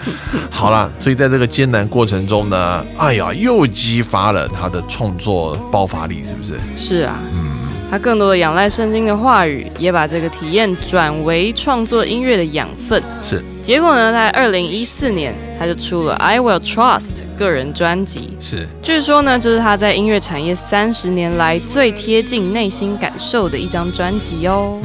[0.50, 6.58] 好了，所以在这个艰难过程中呢，哎呀，又激发了他的创作爆发力，是不是？
[6.76, 7.58] 是啊，嗯
[7.90, 13.02] 他更多的仰赖圣经的话语，也把这个体验转为创作音乐的养分。
[13.20, 17.00] 是结果呢，在二零一四年，他就出了《I Will Trust》
[17.36, 18.36] 个人专辑。
[18.38, 24.78] 是，据说呢，这是他在音乐产业三十年来最贴近内心感受的一张专辑哦。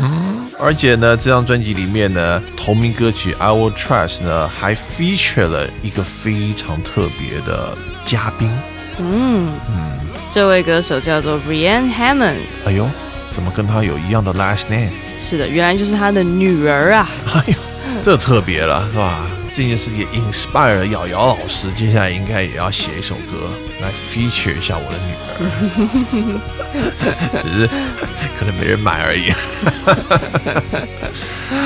[0.58, 8.50] 而且呢，这张专辑里面呢，同名歌曲《I Will Trust》呢，还 feature 了一个非常特别的嘉宾。
[8.98, 10.00] 嗯嗯
[10.32, 12.38] 这位歌手叫做 Brianne Hammond。
[12.66, 12.90] 哎呦，
[13.32, 14.92] 怎么跟他有一样的 last name？
[15.20, 17.10] 是的，原来就是他的女儿啊。
[17.34, 17.54] 哎呦，
[18.02, 19.28] 这特别了，是吧？
[19.54, 23.50] 这件事也 inspire 了瑶瑶老师，接下来应该也要写一首歌
[23.82, 25.30] 来 feature 一下我的女儿，
[27.38, 27.68] 只是
[28.40, 29.34] 可能没人买而已。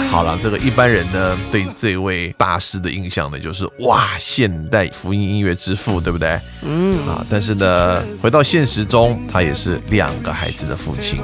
[0.10, 6.40] 好了，这个一般人呢对这位大师的印象呢，就是哇，现代福音音乐之父，对不对？
[6.64, 11.20] 嗯啊，但是呢，回到现实中，他也是两个孩子的父亲。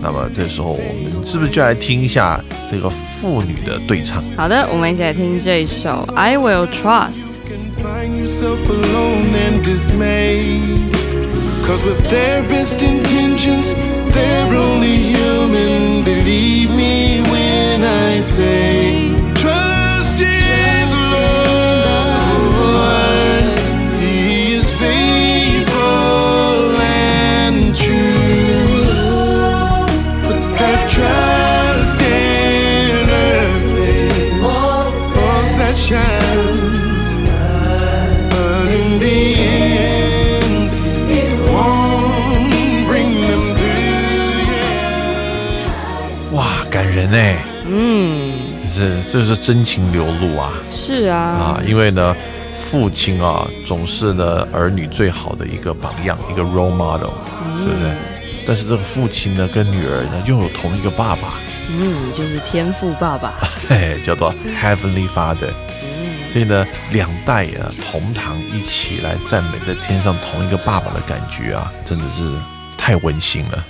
[0.00, 4.24] 那么这时候，我们是不是就来听一下这个父女的对唱？
[4.36, 7.12] 好的，我们一起来听这一首《I Will Trust》。
[7.82, 10.94] Find yourself alone and dismayed.
[11.66, 13.74] Cause with their best intentions,
[14.14, 16.04] they're only human.
[16.04, 21.30] Believe me when I say, Trust in the
[22.54, 23.44] Lord.
[24.00, 25.80] He is faithful
[26.78, 28.86] and true.
[30.60, 34.08] That trust in earthly
[34.40, 36.41] falls that shines.
[47.12, 47.44] 感人哎！
[47.66, 48.32] 嗯，
[48.66, 51.62] 是这是真情流露啊是啊，啊！
[51.66, 52.16] 因为呢，
[52.58, 57.12] 父亲啊总是呢儿女最好的一个榜样，一个 role model，
[57.60, 57.94] 是不是？
[58.46, 61.34] 但是这个父亲呢跟女儿呢拥有同一个爸爸，
[61.70, 63.32] 嗯，就是天赋爸爸。
[64.02, 65.52] 叫做 Heavenly Father。
[66.28, 72.22] 所以呢，两代啊同堂一起来赞美在天上同一个爸爸的感觉啊，真的是
[72.84, 73.64] 太温馨了。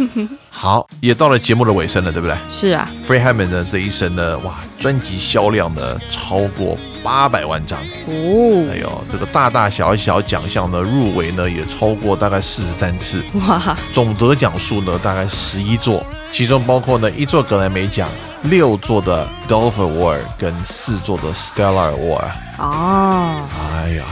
[0.48, 2.34] 好，也到了节目的尾声了，对不对？
[2.48, 16.02] 是啊，？Free Hammond 呢这一生呢，哇，专辑销量呢超过八百万张，哦，哎呦，这个大大小小奖项呢入围呢也超过大概四十三次，哇，总得奖数呢大概十一座，
[16.32, 18.08] 其中包括呢一座格莱美奖、
[18.44, 22.30] 六座的 Dove Award 跟四座的 Stellar Award。
[22.56, 23.42] 哦，
[23.74, 24.04] 哎呀，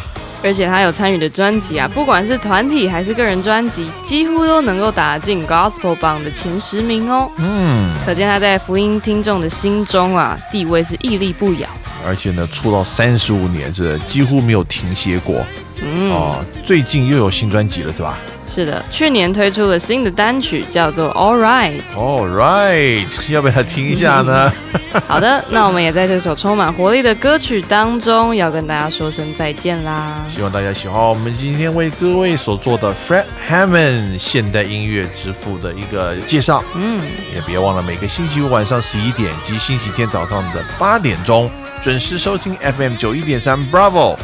[0.44, 7.30] 而且他有参与的专辑啊，不管是团体还是个人专辑，几乎都能够打进 Gospel 榜的前十名哦。
[7.36, 11.68] 嗯，可见他在福音听众的心中啊，地位是屹立不摇。
[12.04, 15.44] 而且呢，出道三十五年是几乎没有停歇过。
[15.80, 18.18] 嗯，哦，最近又有新专辑了是吧？
[18.54, 21.80] 是的，去年推出了新的单曲，叫做《All Right》。
[21.96, 24.52] All right， 要不要听一下呢？
[25.08, 30.22] 好的，那我们也在这首充满活力的歌曲当中，要跟大家说声再见啦。
[30.28, 36.62] 希望大家喜欢我们今天为各位所做的 Fred Hammond 现代音乐之父的一个介绍。
[36.74, 37.00] 嗯，
[37.34, 41.50] 也别忘了每个星期五晚上十一点及星期天早上的八点钟
[41.82, 44.18] 准时收听 FM 九一点三 Bravo。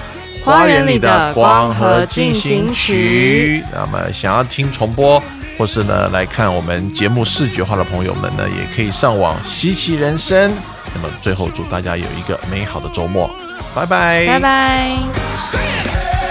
[0.49, 3.63] 花园里的光和进行曲。
[3.71, 5.23] 那么，想要听重播，
[5.59, 10.51] 或是呢来看我们节目视觉化的朋友们呢，也可以上网稀奇人生。
[10.95, 13.31] 那么，最后祝大家有一个美好的周末，
[13.75, 16.28] 拜拜，拜拜。